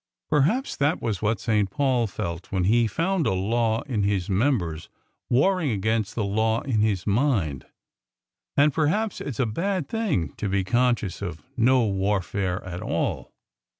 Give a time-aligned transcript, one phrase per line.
[0.31, 1.69] "Perhaps that was what St.
[1.69, 4.89] Paul felt when he found a law in his members
[5.29, 7.67] warring against the law in his mind.
[8.57, 13.31] And perhaps it's a bad thing to be conscious of no warfare at all."